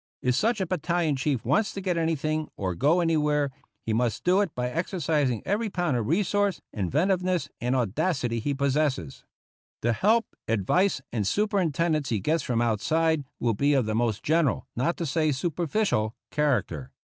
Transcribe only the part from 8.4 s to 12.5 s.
possesses. The help, advice, and superintendence he gets